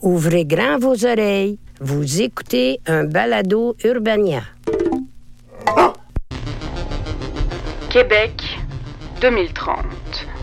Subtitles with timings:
[0.00, 1.58] Ouvrez grand vos oreilles.
[1.80, 4.42] Vous écoutez un balado Urbania.
[7.90, 8.60] Québec,
[9.20, 9.76] 2030.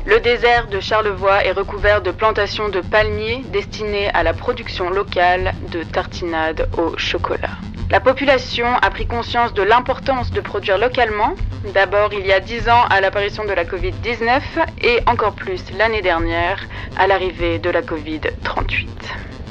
[0.07, 5.54] Le désert de Charlevoix est recouvert de plantations de palmiers destinées à la production locale
[5.72, 7.58] de tartinades au chocolat.
[7.92, 11.34] La population a pris conscience de l'importance de produire localement,
[11.74, 14.42] d'abord il y a 10 ans à l'apparition de la Covid-19
[14.84, 16.60] et encore plus l'année dernière
[16.98, 18.88] à l'arrivée de la Covid-38.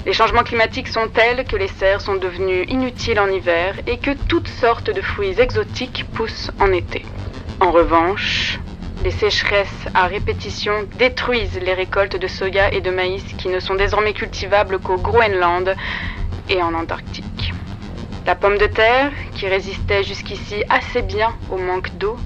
[0.07, 4.11] Les changements climatiques sont tels que les serres sont devenues inutiles en hiver et que
[4.29, 7.07] toutes sortes de fruits exotiques poussent en été.
[7.58, 8.61] En revanche,
[9.03, 13.76] les sécheresses à répétition détruisent les récoltes de soja et de maïs qui ne sont
[13.76, 15.75] désormais cultivables qu'au Groenland
[16.50, 17.54] et en Antarctique.
[18.26, 22.17] La pomme de terre, qui résistait jusqu'ici assez bien au manque d'eau,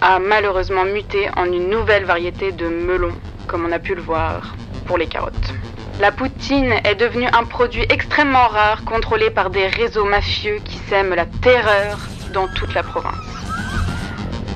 [0.00, 3.12] a malheureusement muté en une nouvelle variété de melon,
[3.46, 5.54] comme on a pu le voir pour les carottes.
[6.00, 11.14] La poutine est devenue un produit extrêmement rare contrôlé par des réseaux mafieux qui sèment
[11.14, 13.12] la terreur dans toute la province.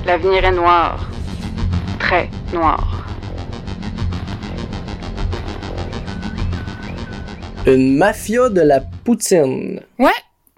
[0.07, 1.07] L'avenir est noir,
[1.99, 3.05] très noir.
[7.67, 9.81] Une mafia de la poutine.
[9.99, 10.09] Ouais,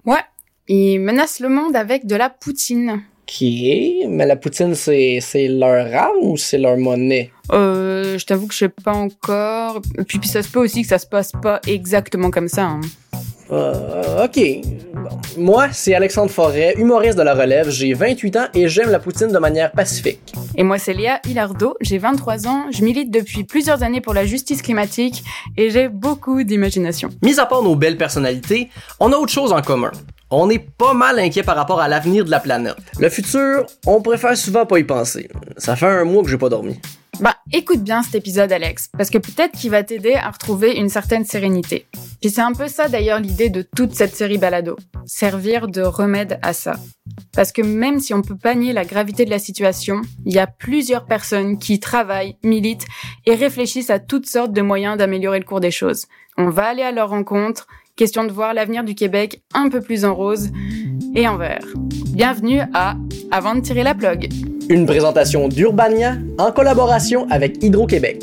[0.06, 0.24] ouais.
[0.68, 3.02] Ils menacent le monde avec de la poutine.
[3.26, 7.30] Qui Mais la poutine, c'est, c'est leur âme ou c'est leur monnaie?
[7.52, 9.80] Euh, je t'avoue que je sais pas encore.
[10.06, 12.64] Puis, puis ça se peut aussi que ça se passe pas exactement comme ça.
[12.64, 12.80] hein.
[13.50, 14.38] Euh, ok.
[14.94, 15.08] Bon.
[15.38, 17.70] Moi, c'est Alexandre Forêt, humoriste de la relève.
[17.70, 20.34] J'ai 28 ans et j'aime la poutine de manière pacifique.
[20.56, 24.26] Et moi, c'est Léa Hilardo, j'ai 23 ans, je milite depuis plusieurs années pour la
[24.26, 25.24] justice climatique
[25.56, 27.08] et j'ai beaucoup d'imagination.
[27.22, 28.68] Mis à part nos belles personnalités,
[29.00, 29.92] on a autre chose en commun.
[30.30, 32.76] On est pas mal inquiet par rapport à l'avenir de la planète.
[32.98, 35.30] Le futur, on préfère souvent pas y penser.
[35.56, 36.78] Ça fait un mois que j'ai pas dormi.
[37.20, 40.88] Bah, écoute bien cet épisode, Alex, parce que peut-être qu'il va t'aider à retrouver une
[40.88, 41.86] certaine sérénité.
[42.20, 44.76] Puis c'est un peu ça d'ailleurs l'idée de toute cette série balado.
[45.04, 46.76] Servir de remède à ça.
[47.34, 50.38] Parce que même si on peut pas nier la gravité de la situation, il y
[50.38, 52.86] a plusieurs personnes qui travaillent, militent
[53.26, 56.06] et réfléchissent à toutes sortes de moyens d'améliorer le cours des choses.
[56.36, 60.04] On va aller à leur rencontre, question de voir l'avenir du Québec un peu plus
[60.04, 60.50] en rose
[61.16, 61.66] et en vert.
[62.10, 62.96] Bienvenue à
[63.32, 64.28] Avant de tirer la plug.
[64.70, 68.22] Une présentation d'Urbania en collaboration avec Hydro-Québec.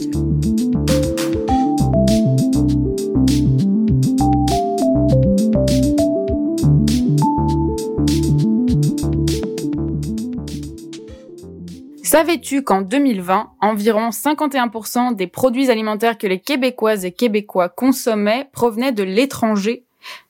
[12.03, 18.91] Savais-tu qu'en 2020, environ 51% des produits alimentaires que les Québécoises et Québécois consommaient provenaient
[18.91, 19.84] de l'étranger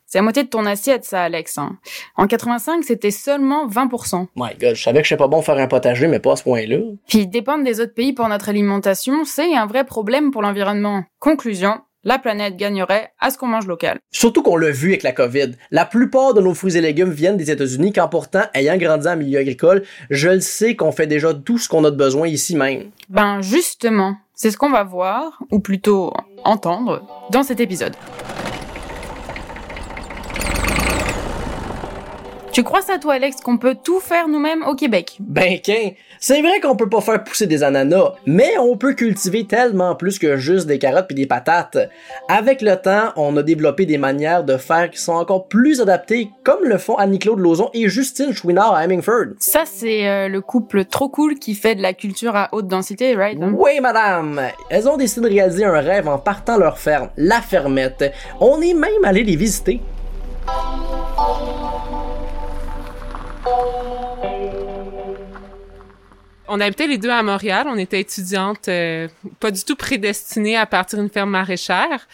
[0.07, 1.57] C'est la moitié de ton assiette, ça, Alex.
[1.57, 1.77] hein.
[2.15, 4.27] En 85, c'était seulement 20%.
[4.35, 6.43] My god, je savais que je pas bon faire un potager, mais pas à ce
[6.43, 6.77] point-là.
[7.07, 11.03] Puis dépendre des autres pays pour notre alimentation, c'est un vrai problème pour l'environnement.
[11.19, 13.97] Conclusion, la planète gagnerait à ce qu'on mange local.
[14.11, 15.53] Surtout qu'on l'a vu avec la COVID.
[15.71, 19.17] La plupart de nos fruits et légumes viennent des États-Unis, quand pourtant, ayant grandi en
[19.17, 22.55] milieu agricole, je le sais qu'on fait déjà tout ce qu'on a de besoin ici
[22.55, 22.91] même.
[23.09, 26.13] Ben justement, c'est ce qu'on va voir, ou plutôt
[26.43, 27.01] entendre,
[27.31, 27.95] dans cet épisode.
[32.55, 35.17] Tu crois ça toi Alex qu'on peut tout faire nous-mêmes au Québec?
[35.19, 35.89] Ben qu'un,
[36.21, 40.17] c'est vrai qu'on peut pas faire pousser des ananas, mais on peut cultiver tellement plus
[40.17, 41.77] que juste des carottes puis des patates.
[42.29, 46.29] Avec le temps, on a développé des manières de faire qui sont encore plus adaptées,
[46.45, 49.33] comme le font Annie-Claude Lauzon et Justine Chouinard à Hemingford.
[49.37, 53.17] Ça c'est euh, le couple trop cool qui fait de la culture à haute densité,
[53.17, 53.53] right hein?
[53.53, 54.41] Oui, madame!
[54.69, 58.13] Elles ont décidé de réaliser un rêve en partant leur ferme, la fermette.
[58.39, 59.81] On est même allé les visiter.
[66.47, 67.65] On habitait les deux à Montréal.
[67.67, 69.07] On était étudiantes, euh,
[69.39, 72.07] pas du tout prédestinées à partir d'une ferme maraîchère.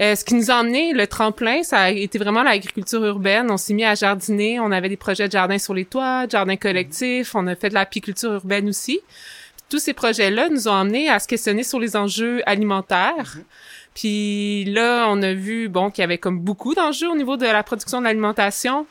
[0.00, 3.50] Euh, ce qui nous a emmené, le tremplin, ça a été vraiment l'agriculture urbaine.
[3.50, 4.58] On s'est mis à jardiner.
[4.58, 7.34] On avait des projets de jardin sur les toits, de jardin collectif.
[7.36, 9.00] On a fait de l'apiculture urbaine aussi.
[9.68, 13.36] Tous ces projets-là nous ont amenés à se questionner sur les enjeux alimentaires.
[13.94, 17.46] Puis là, on a vu bon qu'il y avait comme beaucoup d'enjeux au niveau de
[17.46, 18.86] la production de l'alimentation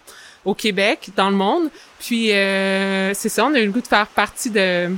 [0.45, 1.69] au Québec, dans le monde.
[1.99, 4.89] Puis euh, c'est ça, on a eu le goût de faire partie de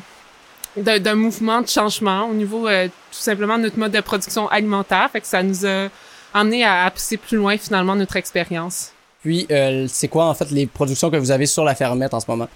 [0.76, 5.10] d'un mouvement de changement au niveau euh, tout simplement de notre mode de production alimentaire.
[5.12, 5.88] Fait que ça nous a
[6.36, 8.92] amené à, à pousser plus loin finalement notre expérience.
[9.24, 12.20] Puis, euh, c'est quoi en fait les productions que vous avez sur la fermette en
[12.20, 12.48] ce moment?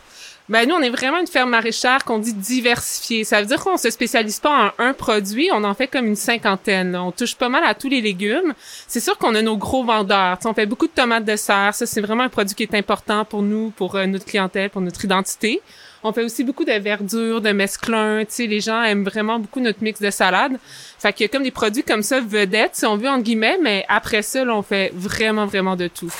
[0.51, 3.23] Ben nous, on est vraiment une ferme maraîchère qu'on dit diversifiée.
[3.23, 6.17] Ça veut dire qu'on se spécialise pas en un produit, on en fait comme une
[6.17, 6.93] cinquantaine.
[6.93, 8.53] On touche pas mal à tous les légumes.
[8.85, 10.37] C'est sûr qu'on a nos gros vendeurs.
[10.39, 11.73] Tu sais, on fait beaucoup de tomates de serre.
[11.73, 14.81] Ça, c'est vraiment un produit qui est important pour nous, pour euh, notre clientèle, pour
[14.81, 15.61] notre identité.
[16.03, 18.25] On fait aussi beaucoup de verdure, de mesclun.
[18.25, 20.57] Tu les gens aiment vraiment beaucoup notre mix de salade.
[20.99, 23.57] Fait qu'il y a comme des produits comme ça vedettes, si on veut, entre guillemets,
[23.61, 26.11] mais après ça, là, on fait vraiment, vraiment de tout.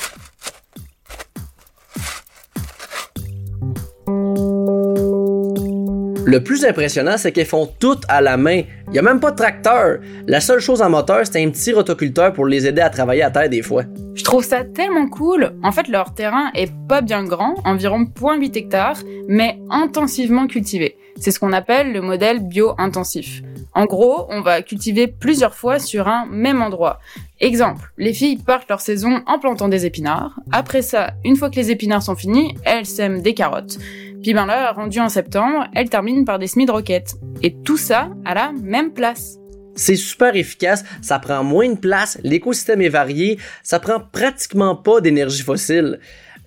[6.31, 8.61] Le plus impressionnant, c'est qu'elles font toutes à la main.
[8.87, 9.97] Il y a même pas de tracteur.
[10.27, 13.29] La seule chose en moteur, c'est un petit rotoculteur pour les aider à travailler à
[13.29, 13.83] terre des fois.
[14.15, 15.51] Je trouve ça tellement cool.
[15.61, 20.95] En fait, leur terrain est pas bien grand, environ 0.8 hectares, mais intensivement cultivé.
[21.19, 23.41] C'est ce qu'on appelle le modèle bio-intensif.
[23.73, 26.99] En gros, on va cultiver plusieurs fois sur un même endroit.
[27.39, 30.39] Exemple, les filles partent leur saison en plantant des épinards.
[30.51, 33.77] Après ça, une fois que les épinards sont finis, elles sèment des carottes.
[34.21, 37.15] Puis ben là, rendu en septembre, elles terminent par des semis de roquettes.
[37.41, 39.37] Et tout ça à la même place.
[39.75, 44.99] C'est super efficace, ça prend moins de place, l'écosystème est varié, ça prend pratiquement pas
[44.99, 45.99] d'énergie fossile.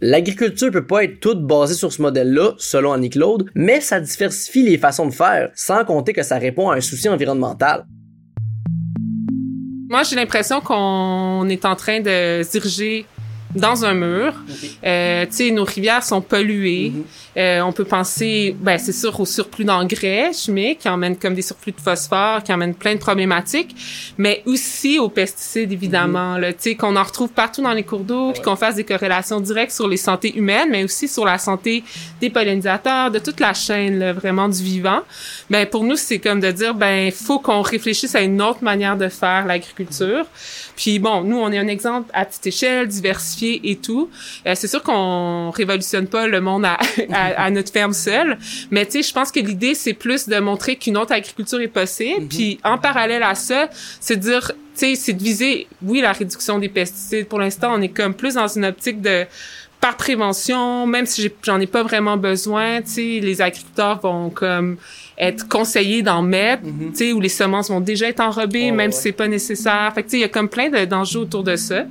[0.06, 4.76] L'agriculture peut pas être toute basée sur ce modèle-là, selon Annie-Claude, mais ça diversifie les
[4.76, 7.86] façons de faire, sans compter que ça répond à un souci environnemental.
[9.88, 13.06] Moi, j'ai l'impression qu'on est en train de diriger
[13.54, 14.34] dans un mur.
[14.84, 16.92] Euh, tu sais, nos rivières sont polluées.
[17.36, 21.42] Euh, on peut penser, ben c'est sûr, au surplus d'engrais chimiques qui emmènent comme des
[21.42, 23.74] surplus de phosphore, qui emmènent plein de problématiques,
[24.18, 26.36] mais aussi aux pesticides évidemment.
[26.38, 28.84] Là, tu sais, qu'on en retrouve partout dans les cours d'eau, puis qu'on fasse des
[28.84, 31.82] corrélations directes sur les santé humaines, mais aussi sur la santé
[32.20, 35.00] des pollinisateurs, de toute la chaîne là, vraiment du vivant.
[35.50, 38.96] Ben pour nous, c'est comme de dire, ben faut qu'on réfléchisse à une autre manière
[38.96, 40.24] de faire l'agriculture.
[40.76, 44.08] Puis bon, nous, on est un exemple à petite échelle, diversifié et tout.
[44.46, 46.78] Euh, c'est sûr qu'on révolutionne pas le monde à,
[47.12, 48.38] à, à notre ferme seule,
[48.70, 51.68] mais tu sais, je pense que l'idée, c'est plus de montrer qu'une autre agriculture est
[51.68, 52.26] possible.
[52.28, 53.68] Puis en parallèle à ça,
[54.00, 57.26] c'est de dire, tu sais, c'est de viser, oui, la réduction des pesticides.
[57.28, 59.24] Pour l'instant, on est comme plus dans une optique de
[59.80, 64.78] par prévention, même si j'en ai pas vraiment besoin, tu les agriculteurs vont comme
[65.18, 68.90] être conseillés d'en mettre, tu sais, où les semences vont déjà être enrobées, Oh, même
[68.90, 68.96] ouais.
[68.96, 69.92] si c'est pas nécessaire.
[69.94, 71.84] Fait que tu sais, il y a comme plein de- d'enjeux autour de ça.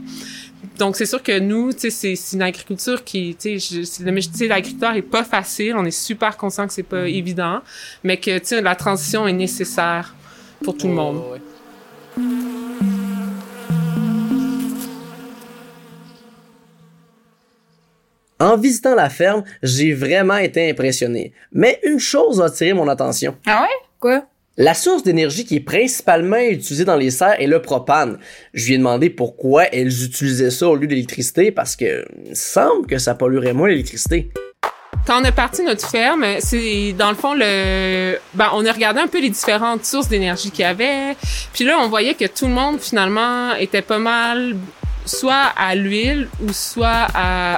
[0.77, 4.03] Donc c'est sûr que nous, tu sais, c'est une agriculture qui, tu sais,
[4.47, 5.75] d'agriculteur est pas facile.
[5.75, 7.61] On est super conscient que c'est pas évident,
[8.03, 10.15] mais que tu sais, la transition est nécessaire
[10.63, 11.21] pour tout le monde.
[18.39, 21.33] En visitant la ferme, j'ai vraiment été impressionné.
[21.53, 23.37] Mais une chose a attiré mon attention.
[23.45, 23.87] Ah ouais?
[23.99, 24.25] Quoi?
[24.55, 28.19] La source d'énergie qui est principalement utilisée dans les serres est le propane.
[28.53, 32.85] Je lui ai demandé pourquoi elles utilisaient ça au lieu d'électricité parce que il semble
[32.85, 34.29] que ça polluerait moins l'électricité.
[35.07, 39.00] Quand on a parti notre ferme, c'est dans le fond le ben on a regardé
[39.00, 41.17] un peu les différentes sources d'énergie qu'il y avait.
[41.51, 44.55] Puis là, on voyait que tout le monde finalement était pas mal
[45.03, 47.07] soit à l'huile ou soit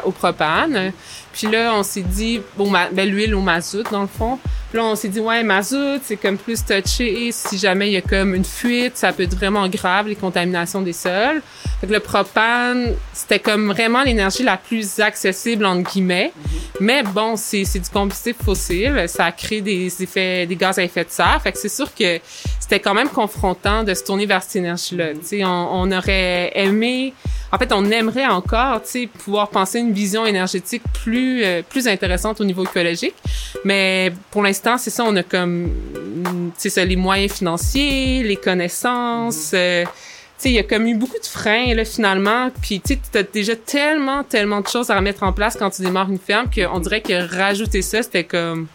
[0.05, 0.93] au propane.
[1.33, 4.39] Puis là, on s'est dit bon ben l'huile au mazout dans le fond.
[4.75, 7.95] Puis là, on s'est dit ouais, mazout, c'est comme plus touché si jamais il y
[7.95, 11.41] a comme une fuite, ça peut être vraiment grave les contaminations des sols.
[11.79, 16.33] Fait que le propane, c'était comme vraiment l'énergie la plus accessible entre guillemets.
[16.81, 21.09] Mais bon, c'est du combustible fossile, ça crée des effets, des gaz à effet de
[21.09, 21.39] serre.
[21.41, 22.19] Fait que c'est sûr que
[22.59, 25.13] c'était quand même confrontant de se tourner vers cette énergie-là.
[25.13, 27.13] Tu sais, on, on aurait aimé,
[27.55, 31.87] en fait, on aimerait encore, tu sais, pouvoir penser une vision énergétique plus euh, plus
[31.87, 33.15] intéressante au niveau écologique.
[33.63, 38.35] Mais pour l'instant, c'est ça, on a comme, mm, c'est ça, les moyens financiers, les
[38.35, 39.51] connaissances.
[39.53, 39.89] euh, tu
[40.37, 42.49] sais, il y a comme eu beaucoup de freins, là, finalement.
[42.61, 45.81] Puis, tu sais, t'as déjà tellement, tellement de choses à remettre en place quand tu
[45.81, 48.67] démarres une ferme qu'on dirait que rajouter ça, c'était comme...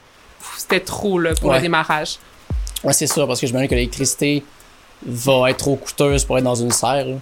[0.56, 1.56] C'était trop, là, pour Ouais.
[1.56, 2.16] le démarrage.
[2.82, 4.42] Ouais, c'est sûr, parce que je me dis que l'électricité
[5.04, 7.04] va être trop coûteuse pour être dans une serre.
[7.06, 7.14] là.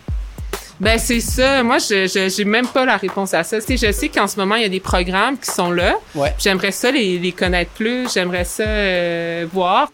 [0.81, 1.63] Ben, c'est ça.
[1.65, 3.61] Moi, je je- j'ai même pas la réponse à ça.
[3.61, 5.97] Tu sais, je sais qu'en ce moment, il y a des programmes qui sont là.
[6.15, 6.33] Ouais.
[6.39, 8.13] J'aimerais ça les, les connaître plus.
[8.13, 9.91] J'aimerais ça euh, voir.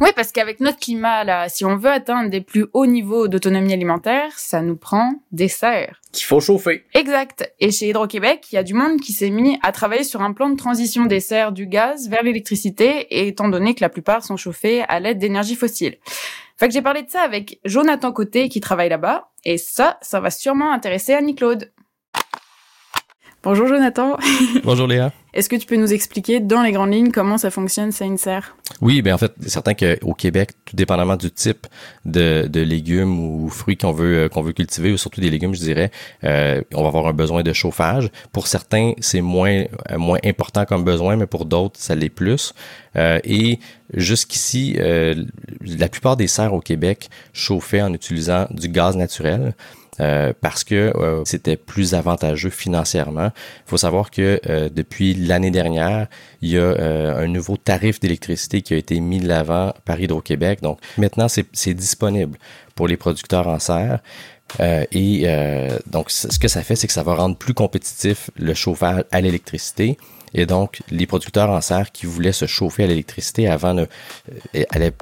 [0.00, 3.72] Oui, parce qu'avec notre climat, là, si on veut atteindre des plus hauts niveaux d'autonomie
[3.72, 6.00] alimentaire, ça nous prend des serres.
[6.12, 6.84] Qu'il faut chauffer.
[6.94, 7.48] Exact.
[7.60, 10.32] Et chez Hydro-Québec, il y a du monde qui s'est mis à travailler sur un
[10.32, 14.24] plan de transition des serres du gaz vers l'électricité, et étant donné que la plupart
[14.24, 15.96] sont chauffés à l'aide d'énergie fossile.
[16.56, 20.20] Fait que j'ai parlé de ça avec Jonathan Côté qui travaille là-bas, et ça, ça
[20.20, 21.70] va sûrement intéresser Annie-Claude.
[23.44, 24.16] Bonjour Jonathan.
[24.64, 25.12] Bonjour Léa.
[25.34, 28.16] Est-ce que tu peux nous expliquer dans les grandes lignes comment ça fonctionne, ça une
[28.16, 28.56] serre?
[28.80, 31.66] Oui, ben en fait, c'est certain qu'au Québec, tout dépendamment du type
[32.06, 35.54] de, de légumes ou fruits qu'on veut euh, qu'on veut cultiver, ou surtout des légumes,
[35.54, 35.90] je dirais,
[36.22, 38.08] euh, on va avoir un besoin de chauffage.
[38.32, 42.54] Pour certains, c'est moins euh, moins important comme besoin, mais pour d'autres, ça l'est plus.
[42.96, 43.58] Euh, et
[43.92, 45.22] jusqu'ici, euh,
[45.60, 49.54] la plupart des serres au Québec chauffaient en utilisant du gaz naturel.
[50.00, 53.30] Euh, parce que euh, c'était plus avantageux financièrement.
[53.66, 56.08] Il faut savoir que euh, depuis l'année dernière,
[56.42, 56.74] il y a
[57.16, 60.60] un nouveau tarif d'électricité qui a été mis de l'avant par Hydro-Québec.
[60.62, 62.38] Donc maintenant, c'est disponible
[62.74, 64.00] pour les producteurs en serre.
[64.60, 65.26] et
[65.86, 69.20] donc, ce que ça fait, c'est que ça va rendre plus compétitif le chauffage à
[69.20, 69.96] l'électricité.
[70.34, 73.86] Et donc, les producteurs en serre qui voulaient se chauffer à l'électricité avant ne,
[74.70, 74.92] allaient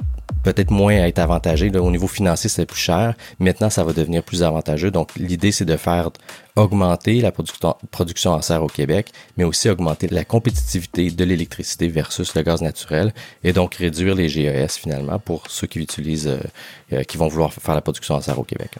[0.43, 1.71] peut-être moins être avantagé.
[1.75, 3.15] Au niveau financier, c'est plus cher.
[3.39, 4.91] Maintenant, ça va devenir plus avantageux.
[4.91, 6.09] Donc, l'idée, c'est de faire
[6.55, 12.35] augmenter la production en serre au Québec, mais aussi augmenter la compétitivité de l'électricité versus
[12.35, 16.39] le gaz naturel et donc réduire les GES finalement pour ceux qui utilisent, euh,
[16.93, 18.71] euh, qui vont vouloir faire la production en serre au Québec.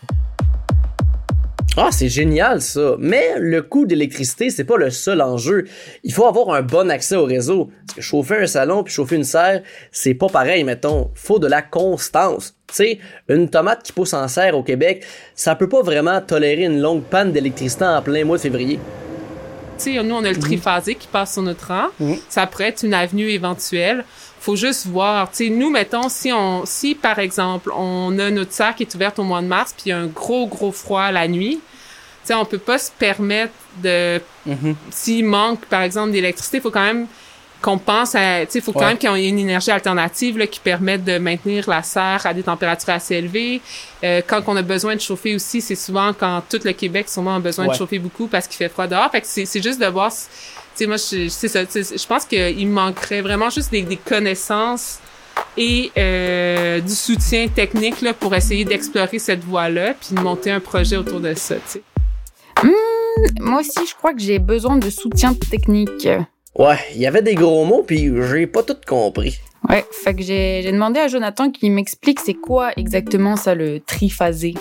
[1.76, 2.96] Ah, c'est génial ça.
[3.00, 5.66] Mais le coût d'électricité, c'est pas le seul enjeu.
[6.04, 7.72] Il faut avoir un bon accès au réseau.
[7.88, 11.10] Parce que chauffer un salon puis chauffer une serre, c'est pas pareil, mettons.
[11.16, 12.56] Faut de la constance.
[12.68, 15.04] Tu sais, une tomate qui pousse en serre au Québec,
[15.34, 18.80] ça peut pas vraiment tolérer une longue panne d'électricité en plein mois de février.
[19.80, 21.88] Tu sais, nous, on a le triphasé qui passe sur notre rang.
[22.00, 22.18] Mhm.
[22.30, 24.06] Ça pourrait être une avenue éventuelle
[24.44, 25.32] faut juste voir.
[25.32, 28.94] Tu sais, nous, mettons, si on, si par exemple, on a notre serre qui est
[28.94, 31.62] ouverte au mois de mars, puis il y a un gros, gros froid la nuit,
[31.62, 34.76] tu sais, on peut pas se permettre de, mm-hmm.
[34.92, 37.08] s'il manque, par exemple, d'électricité, il faut quand même
[37.62, 40.38] qu'on pense à, tu sais, il faut quand même qu'il y ait une énergie alternative
[40.38, 43.62] là, qui permette de maintenir la serre à des températures assez élevées.
[44.04, 47.38] Euh, quand on a besoin de chauffer aussi, c'est souvent quand tout le Québec sûrement
[47.38, 49.10] a besoin de chauffer beaucoup parce qu'il fait froid dehors.
[49.10, 50.12] Fait que c'est juste de voir
[50.76, 51.64] sais, moi, c'est ça.
[51.64, 55.00] Je pense qu'il manquerait vraiment juste des, connaissances
[55.58, 60.60] et euh, du soutien technique là, pour essayer d'explorer cette voie-là, puis de monter un
[60.60, 61.56] projet autour de ça.
[62.64, 62.70] Mmh,
[63.42, 66.08] moi aussi, je crois que j'ai besoin de soutien technique.
[66.56, 69.40] Ouais, il y avait des gros mots, puis j'ai pas tout compris.
[69.70, 74.56] Ouais, fait que j'ai demandé à Jonathan qu'il m'explique c'est quoi exactement ça le triphasé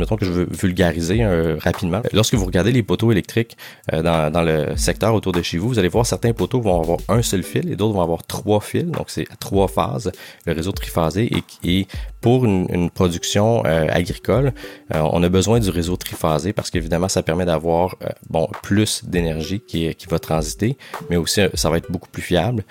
[0.00, 2.02] mettons que je veux vulgariser euh, rapidement.
[2.12, 3.56] Lorsque vous regardez les poteaux électriques
[3.92, 6.98] euh, dans, le secteur autour de chez vous, vous allez voir certains poteaux vont avoir
[7.08, 8.84] un seul fil et d'autres vont avoir trois fils.
[8.84, 10.10] Donc c'est trois phases,
[10.46, 11.30] le réseau triphasé.
[11.64, 11.86] Et, et
[12.20, 14.52] pour une, production euh, agricole,
[14.92, 17.96] on a besoin du réseau triphasé parce qu'évidemment ça permet d'avoir
[18.28, 20.76] bon plus d'énergie qui, qui va transiter,
[21.08, 22.64] mais aussi ça va être beaucoup plus fiable.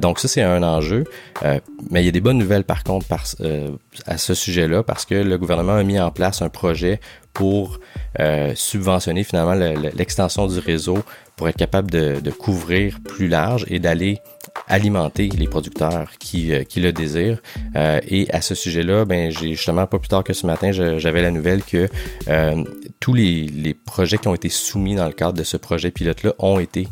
[0.00, 1.04] donc ça c'est un enjeu.
[1.90, 3.06] mais il y a des bonnes nouvelles par contre
[4.06, 7.00] à ce sujet-là parce que le gouvernement a mis en place un projet
[7.32, 7.80] pour
[8.20, 10.98] euh, subventionner finalement l'extension du réseau
[11.36, 14.18] pour être capable de, couvrir plus large et d'aller
[14.68, 17.40] alimenter les producteurs qui, euh, qui le désirent.
[17.76, 21.22] Euh, et à ce sujet-là, ben j'ai justement pas plus tard que ce matin, j'avais
[21.22, 21.88] la nouvelle que
[23.00, 26.34] tous les, les projets qui ont été soumis dans le cadre de ce projet pilote-là
[26.38, 26.88] ont été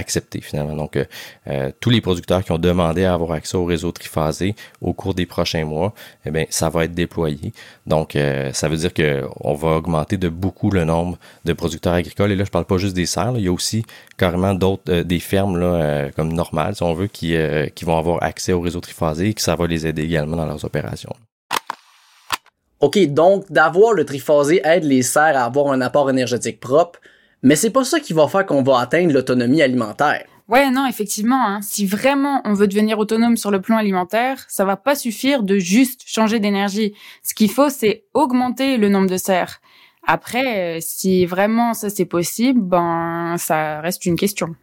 [0.00, 0.74] accepté finalement.
[0.74, 1.04] Donc, euh,
[1.46, 5.14] euh, tous les producteurs qui ont demandé à avoir accès au réseau triphasé au cours
[5.14, 5.94] des prochains mois,
[6.26, 7.52] eh bien, ça va être déployé.
[7.86, 11.94] Donc, euh, ça veut dire que on va augmenter de beaucoup le nombre de producteurs
[11.94, 12.32] agricoles.
[12.32, 13.34] Et là, je parle pas juste des serres.
[13.36, 13.84] il y a aussi
[14.18, 17.34] carrément d'autres, des fermes là, comme normales, si on veut, qui,
[17.74, 20.46] qui vont avoir accès au réseau triphasé et que ça va les aider également dans
[20.46, 21.14] leurs opérations.
[22.80, 26.98] OK, donc d'avoir le triphasé aide les serres à avoir un apport énergétique propre,
[27.42, 30.24] mais c'est pas ça qui va faire qu'on va atteindre l'autonomie alimentaire.
[30.48, 31.46] Ouais, non, effectivement.
[31.46, 31.60] Hein.
[31.62, 35.58] Si vraiment on veut devenir autonome sur le plan alimentaire, ça va pas suffire de
[35.58, 36.92] juste changer d'énergie.
[37.22, 39.60] Ce qu'il faut, c'est augmenter le nombre de serres.
[40.06, 44.56] Après, euh, si vraiment ça c'est possible, ben ça reste une question.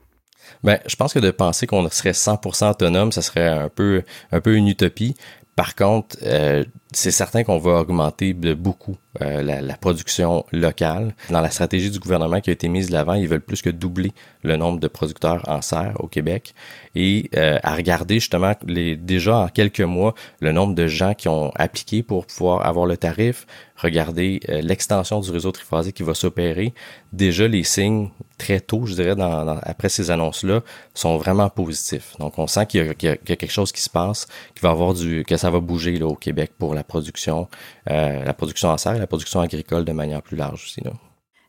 [0.64, 4.42] Ben, je pense que de penser qu'on serait 100% autonome, ça serait un peu un
[4.42, 5.16] peu une utopie.
[5.58, 11.16] Par contre, euh, c'est certain qu'on va augmenter de beaucoup euh, la, production locale.
[11.32, 13.72] Dans la stratégie du gouvernement qui a été mise de l'avant, ils veulent plus que
[13.72, 14.12] doubler
[14.44, 16.54] le nombre de producteurs en serre au Québec.
[16.94, 21.28] Et euh, à regarder justement les, déjà en quelques mois le nombre de gens qui
[21.28, 23.48] ont appliqué pour pouvoir avoir le tarif,
[23.78, 26.74] regarder l'extension du réseau triphasé qui va s'opérer.
[27.14, 30.62] Déjà, les signes très tôt, je dirais, dans, après ces annonces-là,
[30.94, 32.16] sont vraiment positifs.
[32.20, 35.24] Donc, on sent qu'il y, a quelque chose qui se passe, qui va avoir du,
[35.26, 37.48] que ça va bouger là, au Québec pour la production,
[37.90, 40.82] euh, la production en serre et la production agricole de manière plus large aussi.
[40.84, 40.92] Là.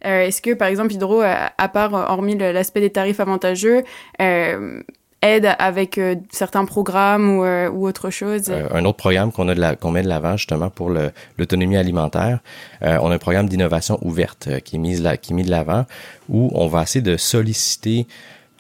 [0.05, 3.83] Euh, Est-ce que, par exemple, Hydro, euh, à part, hormis l'aspect des tarifs avantageux,
[4.21, 4.81] euh,
[5.23, 8.51] aide avec euh, certains programmes ou, euh, autre chose?
[8.51, 10.91] un autre programme qu'on a de la, qu'on met de l'avant justement pour
[11.39, 12.41] l'autonomie alimentaire,
[12.83, 15.87] on a un programme d'innovation ouverte qui est mis, qui est mis de l'avant
[16.29, 18.07] où on va essayer de solliciter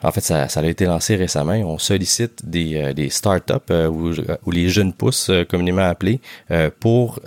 [0.02, 1.52] en fait, ça, ça a été lancé récemment.
[1.52, 4.12] On sollicite des, euh, des startups euh, ou,
[4.46, 7.20] ou, les jeunes pousses, euh, communément appelés, euh, pour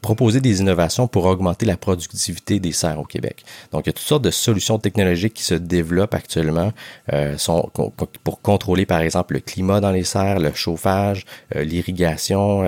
[0.00, 3.44] proposer des innovations pour augmenter la productivité des serres au Québec.
[3.72, 6.72] Donc, il y a toutes sortes de solutions technologiques qui se développent actuellement
[7.36, 7.70] sont,
[8.22, 12.64] pour contrôler, par exemple, le climat dans les serres, le chauffage, l'irrigation,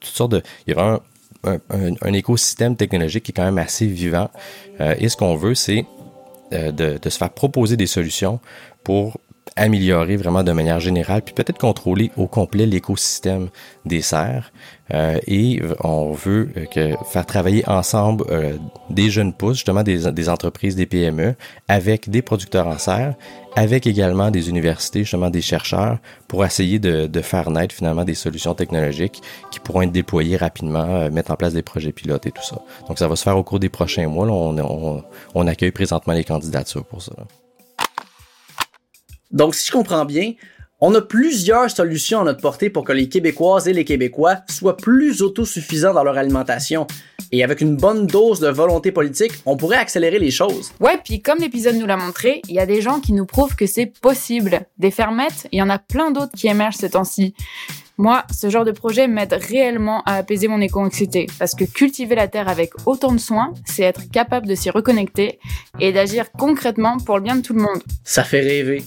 [0.00, 0.42] toutes sortes de...
[0.66, 1.00] Il y a
[1.44, 4.30] un, un- écosystème technologique qui est quand même assez vivant.
[4.80, 5.99] Euh, et ce qu'on veut, c'est euh,
[6.52, 8.40] de, de se faire proposer des solutions
[8.84, 9.20] pour
[9.56, 13.48] améliorer vraiment de manière générale, puis peut-être contrôler au complet l'écosystème
[13.84, 14.52] des serres.
[14.92, 18.56] Euh, et on veut euh, faire travailler ensemble euh,
[18.88, 21.34] des jeunes pousses, justement des, entreprises, des PME,
[21.68, 23.14] avec des producteurs en serre,
[23.54, 28.54] avec également des universités, justement des chercheurs, pour essayer de, faire naître finalement des solutions
[28.54, 32.56] technologiques qui pourront être déployées rapidement, mettre en place des projets pilotes et tout ça.
[32.88, 34.26] Donc ça va se faire au cours des prochains mois.
[35.34, 37.12] On, accueille présentement les candidatures pour ça.
[39.30, 40.32] Donc, si je comprends bien,
[40.80, 44.76] on a plusieurs solutions à notre portée pour que les Québécoises et les Québécois soient
[44.76, 46.86] plus autosuffisants dans leur alimentation.
[47.32, 50.72] Et avec une bonne dose de volonté politique, on pourrait accélérer les choses.
[50.80, 53.54] Ouais, puis comme l'épisode nous l'a montré, il y a des gens qui nous prouvent
[53.54, 54.62] que c'est possible.
[54.78, 57.34] Des fermettes, il y en a plein d'autres qui émergent ces temps-ci.
[57.98, 62.28] Moi, ce genre de projet m'aide réellement à apaiser mon éco-anxiété, parce que cultiver la
[62.28, 65.38] terre avec autant de soin, c'est être capable de s'y reconnecter
[65.78, 67.82] et d'agir concrètement pour le bien de tout le monde.
[68.02, 68.82] Ça fait rêver.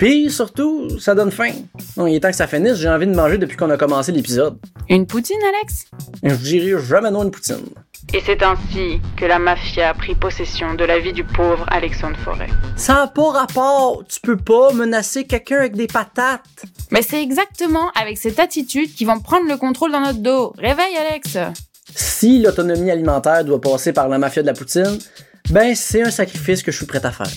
[0.00, 1.52] Puis surtout, ça donne faim.
[1.98, 4.10] Non, il est temps que ça finisse, j'ai envie de manger depuis qu'on a commencé
[4.12, 4.56] l'épisode.
[4.88, 5.84] Une poutine, Alex?
[6.22, 7.66] Je dirais jamais non une poutine.
[8.14, 12.48] Et c'est ainsi que la mafia prit possession de la vie du pauvre Alexandre Forêt.
[12.76, 14.02] Ça n'a pas rapport.
[14.08, 16.64] Tu peux pas menacer quelqu'un avec des patates.
[16.90, 20.54] Mais c'est exactement avec cette attitude qu'ils vont prendre le contrôle dans notre dos.
[20.56, 21.36] Réveille, Alex
[21.94, 24.98] Si l'autonomie alimentaire doit passer par la mafia de la poutine,
[25.50, 27.28] ben c'est un sacrifice que je suis prêt à faire.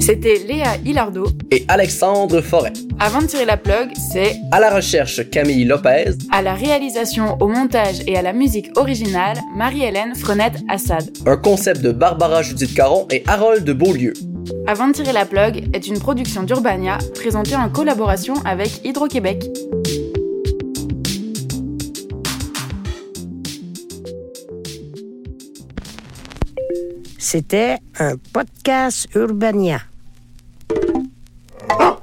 [0.00, 1.26] C'était Léa Hilardo.
[1.50, 2.72] Et Alexandre Forêt.
[2.98, 6.12] Avant de tirer la plug, c'est À la recherche, Camille Lopez.
[6.32, 11.10] à la réalisation, au montage et à la musique originale, Marie-Hélène Frenette-Assad.
[11.26, 14.14] Un concept de Barbara Judith Caron et Harold de Beaulieu.
[14.66, 19.44] Avant de tirer la plug est une production d'Urbania présentée en collaboration avec Hydro-Québec.
[27.18, 29.80] C'était un podcast Urbania.
[31.68, 31.99] あっ